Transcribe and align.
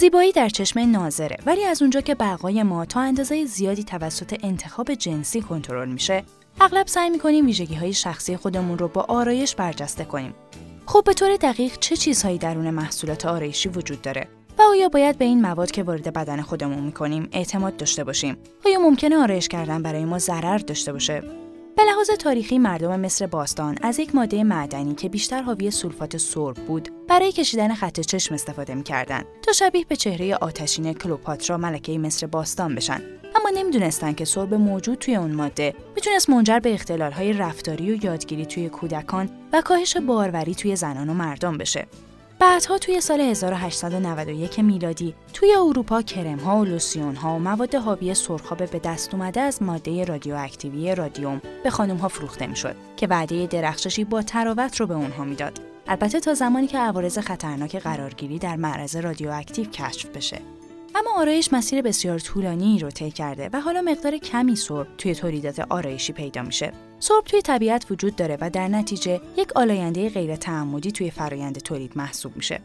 زیبایی 0.00 0.32
در 0.32 0.48
چشم 0.48 0.80
ناظره 0.80 1.36
ولی 1.46 1.64
از 1.64 1.82
اونجا 1.82 2.00
که 2.00 2.14
بقای 2.14 2.62
ما 2.62 2.84
تا 2.84 3.00
اندازه 3.00 3.44
زیادی 3.44 3.84
توسط 3.84 4.38
انتخاب 4.42 4.94
جنسی 4.94 5.40
کنترل 5.40 5.88
میشه 5.88 6.24
اغلب 6.60 6.86
سعی 6.86 7.10
می‌کنیم 7.10 7.46
ویژگی 7.46 7.74
های 7.74 7.92
شخصی 7.92 8.36
خودمون 8.36 8.78
رو 8.78 8.88
با 8.88 9.00
آرایش 9.08 9.54
برجسته 9.54 10.04
کنیم. 10.04 10.34
خب 10.86 11.02
به 11.06 11.14
طور 11.14 11.36
دقیق 11.36 11.78
چه 11.78 11.96
چیزهایی 11.96 12.38
درون 12.38 12.70
محصولات 12.70 13.26
آرایشی 13.26 13.68
وجود 13.68 14.02
داره؟ 14.02 14.28
و 14.58 14.62
آیا 14.62 14.88
باید 14.88 15.18
به 15.18 15.24
این 15.24 15.42
مواد 15.42 15.70
که 15.70 15.82
وارد 15.82 16.12
بدن 16.12 16.42
خودمون 16.42 16.82
می‌کنیم 16.84 17.28
اعتماد 17.32 17.76
داشته 17.76 18.04
باشیم؟ 18.04 18.36
آیا 18.66 18.78
ممکنه 18.78 19.16
آرایش 19.16 19.48
کردن 19.48 19.82
برای 19.82 20.04
ما 20.04 20.18
ضرر 20.18 20.58
داشته 20.58 20.92
باشه؟ 20.92 21.22
به 21.80 21.86
لحاظ 21.86 22.10
تاریخی 22.10 22.58
مردم 22.58 23.00
مصر 23.00 23.26
باستان 23.26 23.78
از 23.82 23.98
یک 23.98 24.14
ماده 24.14 24.44
معدنی 24.44 24.94
که 24.94 25.08
بیشتر 25.08 25.42
حاوی 25.42 25.70
سولفات 25.70 26.16
سرب 26.16 26.56
بود 26.56 26.88
برای 27.08 27.32
کشیدن 27.32 27.74
خط 27.74 28.00
چشم 28.00 28.34
استفاده 28.34 28.74
می‌کردند 28.74 29.26
تا 29.42 29.52
شبیه 29.52 29.84
به 29.88 29.96
چهره 29.96 30.34
آتشین 30.34 30.92
کلوپاترا 30.92 31.56
ملکه 31.56 31.98
مصر 31.98 32.26
باستان 32.26 32.74
بشن. 32.74 33.02
اما 33.36 33.50
نمی‌دونستند 33.54 34.16
که 34.16 34.24
سرب 34.24 34.54
موجود 34.54 34.98
توی 34.98 35.16
اون 35.16 35.32
ماده 35.32 35.74
می‌تونست 35.94 36.30
منجر 36.30 36.58
به 36.58 36.74
اختلالهای 36.74 37.32
رفتاری 37.32 37.92
و 37.92 38.04
یادگیری 38.04 38.46
توی 38.46 38.68
کودکان 38.68 39.30
و 39.52 39.62
کاهش 39.62 39.96
باروری 39.96 40.54
توی 40.54 40.76
زنان 40.76 41.08
و 41.08 41.14
مردم 41.14 41.58
بشه. 41.58 41.86
بعدها 42.40 42.78
توی 42.78 43.00
سال 43.00 43.20
1891 43.20 44.58
میلادی 44.58 45.14
توی 45.32 45.54
اروپا 45.54 46.02
کرم 46.02 46.38
ها 46.38 46.60
و 46.60 46.64
لوسیون 46.64 47.16
ها 47.16 47.34
و 47.34 47.38
مواد 47.38 47.74
حاوی 47.74 48.14
سرخاب 48.14 48.70
به 48.70 48.78
دست 48.78 49.14
اومده 49.14 49.40
از 49.40 49.62
ماده 49.62 50.04
رادیواکتیوی 50.04 50.94
رادیوم 50.94 51.42
به 51.64 51.70
خانم 51.70 51.96
ها 51.96 52.08
فروخته 52.08 52.46
می‌شد 52.46 52.76
که 52.96 53.06
وعده 53.06 53.46
درخششی 53.46 54.04
با 54.04 54.22
تراوت 54.22 54.80
رو 54.80 54.86
به 54.86 54.94
اونها 54.94 55.24
می‌داد 55.24 55.60
البته 55.88 56.20
تا 56.20 56.34
زمانی 56.34 56.66
که 56.66 56.78
عوارض 56.78 57.18
خطرناک 57.18 57.76
قرارگیری 57.76 58.38
در 58.38 58.56
معرض 58.56 58.96
رادیواکتیو 58.96 59.64
کشف 59.64 60.08
بشه 60.08 60.40
اما 60.94 61.10
آرایش 61.16 61.52
مسیر 61.52 61.82
بسیار 61.82 62.18
طولانی 62.18 62.78
رو 62.78 62.90
طی 62.90 63.10
کرده 63.10 63.50
و 63.52 63.60
حالا 63.60 63.82
مقدار 63.82 64.16
کمی 64.16 64.56
سرب 64.56 64.86
توی 64.98 65.14
تولیدات 65.14 65.60
آرایشی 65.60 66.12
پیدا 66.12 66.42
میشه. 66.42 66.72
سرب 67.00 67.24
توی 67.24 67.42
طبیعت 67.42 67.90
وجود 67.90 68.16
داره 68.16 68.38
و 68.40 68.50
در 68.50 68.68
نتیجه 68.68 69.20
یک 69.36 69.52
آلاینده 69.56 70.08
غیر 70.08 70.36
تعمدی 70.36 70.92
توی 70.92 71.10
فرایند 71.10 71.58
تولید 71.58 71.92
محسوب 71.96 72.36
میشه. 72.36 72.60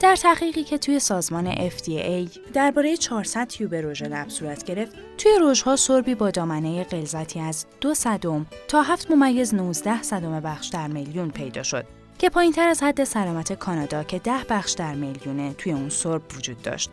در 0.00 0.16
تحقیقی 0.16 0.64
که 0.64 0.78
توی 0.78 1.00
سازمان 1.00 1.68
FDA 1.68 2.38
درباره 2.52 2.96
400 2.96 3.46
تیوب 3.46 3.74
رژ 3.74 4.02
لب 4.02 4.28
صورت 4.28 4.64
گرفت، 4.64 4.96
توی 5.18 5.32
رژها 5.40 5.76
سربی 5.76 6.14
با 6.14 6.30
دامنه 6.30 6.84
غلظتی 6.84 7.40
از 7.40 7.66
دو 7.80 7.94
صدم 7.94 8.46
تا 8.68 8.82
7 8.82 9.10
ممیز 9.10 9.54
19 9.54 10.02
صدم 10.02 10.40
بخش 10.40 10.66
در 10.66 10.86
میلیون 10.86 11.30
پیدا 11.30 11.62
شد 11.62 11.84
که 12.18 12.30
پایینتر 12.30 12.68
از 12.68 12.82
حد 12.82 13.04
سلامت 13.04 13.52
کانادا 13.52 14.02
که 14.02 14.18
10 14.18 14.32
بخش 14.50 14.72
در 14.72 14.94
میلیونه 14.94 15.54
توی 15.54 15.72
اون 15.72 15.88
سرب 15.88 16.22
وجود 16.36 16.62
داشت. 16.62 16.90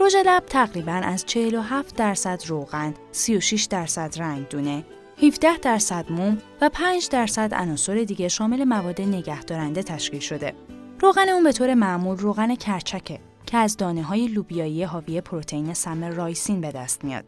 رژ 0.00 0.14
لب 0.26 0.42
تقریبا 0.46 0.92
از 0.92 1.26
47 1.26 1.96
درصد 1.96 2.42
روغن، 2.46 2.94
36 3.12 3.64
درصد 3.64 4.14
رنگدونه، 4.18 4.84
17 5.22 5.58
درصد 5.58 6.12
موم 6.12 6.38
و 6.60 6.68
5 6.68 7.08
درصد 7.08 7.54
عناصر 7.54 8.04
دیگه 8.04 8.28
شامل 8.28 8.64
مواد 8.64 9.00
نگهدارنده 9.00 9.82
تشکیل 9.82 10.20
شده. 10.20 10.54
روغن 11.00 11.28
اون 11.28 11.44
به 11.44 11.52
طور 11.52 11.74
معمول 11.74 12.18
روغن 12.18 12.54
کرچکه 12.54 13.20
که 13.46 13.56
از 13.56 13.76
دانه 13.76 14.02
های 14.02 14.28
لوبیایی 14.28 14.84
حاوی 14.84 15.20
پروتئین 15.20 15.74
سم 15.74 16.04
رایسین 16.04 16.60
به 16.60 16.72
دست 16.72 17.04
میاد. 17.04 17.24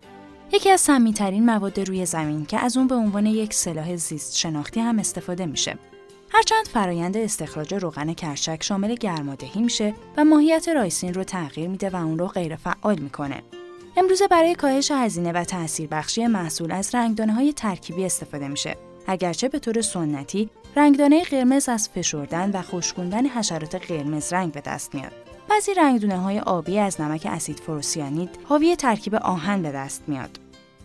یکی 0.52 0.70
از 0.70 0.80
سمیترین 0.80 1.46
مواد 1.46 1.80
روی 1.80 2.06
زمین 2.06 2.46
که 2.46 2.58
از 2.58 2.76
اون 2.76 2.88
به 2.88 2.94
عنوان 2.94 3.26
یک 3.26 3.54
سلاح 3.54 3.96
زیست 3.96 4.36
شناختی 4.36 4.80
هم 4.80 4.98
استفاده 4.98 5.46
میشه. 5.46 5.78
هرچند 6.30 6.66
فرایند 6.66 7.16
استخراج 7.16 7.74
روغن 7.74 8.12
کرچک 8.12 8.62
شامل 8.62 8.94
گرمادهی 8.94 9.62
میشه 9.62 9.94
و 10.16 10.24
ماهیت 10.24 10.68
رایسین 10.68 11.14
رو 11.14 11.24
تغییر 11.24 11.68
میده 11.68 11.90
و 11.90 11.96
اون 11.96 12.18
رو 12.18 12.26
غیر 12.26 12.56
فعال 12.56 12.98
می‌کنه. 12.98 13.42
امروزه 13.96 14.28
برای 14.28 14.54
کاهش 14.54 14.90
هزینه 14.90 15.32
و 15.32 15.44
تاثیر 15.44 15.88
بخشی 15.88 16.26
محصول 16.26 16.72
از 16.72 16.94
رنگدانه 16.94 17.32
های 17.32 17.52
ترکیبی 17.52 18.04
استفاده 18.04 18.48
میشه. 18.48 18.76
اگرچه 19.06 19.48
به 19.48 19.58
طور 19.58 19.80
سنتی 19.82 20.50
رنگدانه 20.76 21.24
قرمز 21.24 21.68
از 21.68 21.88
فشردن 21.88 22.50
و 22.50 22.62
خشکوندن 22.62 23.26
حشرات 23.26 23.74
قرمز 23.74 24.32
رنگ 24.32 24.52
به 24.52 24.60
دست 24.60 24.94
میاد. 24.94 25.12
بعضی 25.48 25.74
رنگدانه 25.74 26.18
های 26.18 26.40
آبی 26.40 26.78
از 26.78 27.00
نمک 27.00 27.26
اسید 27.30 27.60
فروسیانید 27.60 28.30
حاوی 28.44 28.76
ترکیب 28.76 29.14
آهن 29.14 29.62
به 29.62 29.72
دست 29.72 30.02
میاد. 30.06 30.40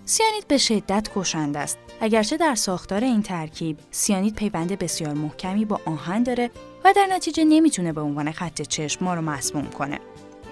سیانید 0.05 0.47
به 0.47 0.57
شدت 0.57 1.09
کشنده 1.15 1.59
است. 1.59 1.77
اگرچه 2.01 2.37
در 2.37 2.55
ساختار 2.55 3.03
این 3.03 3.21
ترکیب 3.21 3.77
سیانید 3.91 4.35
پیوند 4.35 4.79
بسیار 4.79 5.13
محکمی 5.13 5.65
با 5.65 5.79
آهن 5.85 6.23
داره 6.23 6.49
و 6.85 6.93
در 6.95 7.07
نتیجه 7.11 7.43
نمی‌تونه 7.43 7.93
به 7.93 8.01
عنوان 8.01 8.31
خط 8.31 8.61
چشم 8.61 9.05
ما 9.05 9.13
رو 9.13 9.21
مسموم 9.21 9.65
کنه. 9.65 9.99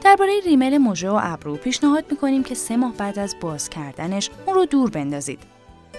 درباره 0.07 0.39
ریمل 0.45 0.77
مژه 0.77 1.09
و 1.09 1.19
ابرو 1.21 1.55
پیشنهاد 1.55 2.05
می‌کنیم 2.11 2.43
که 2.43 2.55
سه 2.55 2.77
ماه 2.77 2.93
بعد 2.93 3.19
از 3.19 3.35
باز 3.41 3.69
کردنش 3.69 4.29
اون 4.45 4.55
رو 4.55 4.65
دور 4.65 4.89
بندازید. 4.89 5.39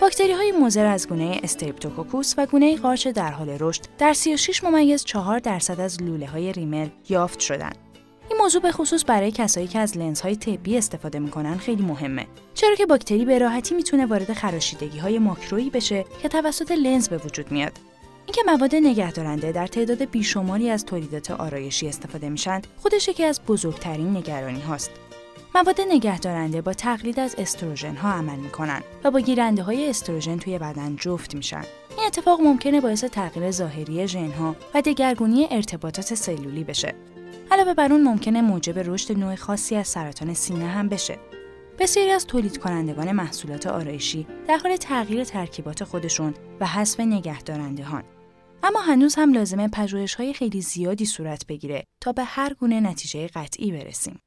باکتری 0.00 0.32
های 0.32 0.52
از 0.76 1.08
گونه 1.08 1.40
استریپتوکوکوس 1.42 2.34
و 2.38 2.46
گونه 2.46 2.76
قارچ 2.76 3.08
در 3.08 3.30
حال 3.30 3.56
رشد 3.60 3.82
در 3.98 4.12
36 4.12 4.64
ممیز 4.64 5.04
4 5.04 5.38
درصد 5.38 5.80
از 5.80 6.02
لوله 6.02 6.26
های 6.26 6.52
ریمل 6.52 6.88
یافت 7.08 7.40
شدند. 7.40 7.76
این 8.30 8.38
موضوع 8.38 8.62
به 8.62 8.72
خصوص 8.72 9.04
برای 9.06 9.30
کسایی 9.30 9.66
که 9.66 9.78
از 9.78 9.96
لنزهای 9.96 10.36
طبی 10.36 10.78
استفاده 10.78 11.18
می‌کنن 11.18 11.56
خیلی 11.58 11.82
مهمه 11.82 12.26
چرا 12.54 12.74
که 12.74 12.86
باکتری 12.86 13.24
به 13.24 13.38
راحتی 13.38 13.74
می‌تونه 13.74 14.06
وارد 14.06 14.32
خراشیدگی 14.32 14.98
های 14.98 15.18
میکرویی 15.18 15.70
بشه 15.70 16.04
که 16.22 16.28
توسط 16.28 16.72
لنز 16.72 17.08
به 17.08 17.16
وجود 17.16 17.52
میاد 17.52 17.72
اینکه 18.28 18.42
مواد 18.46 18.74
نگهدارنده 18.74 19.52
در 19.52 19.66
تعداد 19.66 20.04
بیشماری 20.04 20.70
از 20.70 20.84
تولیدات 20.84 21.30
آرایشی 21.30 21.88
استفاده 21.88 22.28
میشن 22.28 22.62
خودش 22.76 23.08
یکی 23.08 23.24
از 23.24 23.40
بزرگترین 23.46 24.16
نگرانی 24.16 24.60
هاست 24.60 24.90
مواد 25.54 25.80
نگهدارنده 25.88 26.60
با 26.62 26.72
تقلید 26.72 27.20
از 27.20 27.34
استروژن 27.38 27.96
ها 27.96 28.12
عمل 28.12 28.36
می‌کنن 28.36 28.82
و 29.04 29.10
با 29.10 29.20
گیرنده 29.20 29.62
های 29.62 29.90
استروژن 29.90 30.38
توی 30.38 30.58
بدن 30.58 30.96
جفت 30.96 31.34
میشن 31.34 31.62
این 31.96 32.06
اتفاق 32.06 32.40
ممکنه 32.40 32.80
باعث 32.80 33.04
تغییر 33.04 33.50
ظاهری 33.50 34.08
ژن 34.08 34.30
ها 34.30 34.56
و 34.74 34.82
دگرگونی 34.82 35.48
ارتباطات 35.50 36.14
سلولی 36.14 36.64
بشه 36.64 36.94
علاوه 37.50 37.74
بر 37.74 37.92
اون 37.92 38.02
ممکنه 38.02 38.42
موجب 38.42 38.78
رشد 38.78 39.18
نوع 39.18 39.34
خاصی 39.34 39.76
از 39.76 39.88
سرطان 39.88 40.34
سینه 40.34 40.66
هم 40.66 40.88
بشه. 40.88 41.18
بسیاری 41.78 42.10
از 42.10 42.26
تولید 42.26 42.58
کنندگان 42.58 43.12
محصولات 43.12 43.66
آرایشی 43.66 44.26
در 44.48 44.56
حال 44.56 44.76
تغییر 44.76 45.24
ترکیبات 45.24 45.84
خودشون 45.84 46.34
و 46.60 46.66
حذف 46.66 47.00
نگهدارنده 47.00 47.84
هان. 47.84 48.04
اما 48.62 48.80
هنوز 48.80 49.14
هم 49.14 49.32
لازمه 49.32 49.68
پژوهش 49.68 50.14
های 50.14 50.32
خیلی 50.32 50.60
زیادی 50.60 51.06
صورت 51.06 51.46
بگیره 51.46 51.84
تا 52.02 52.12
به 52.12 52.24
هر 52.24 52.54
گونه 52.54 52.80
نتیجه 52.80 53.26
قطعی 53.26 53.72
برسیم. 53.72 54.20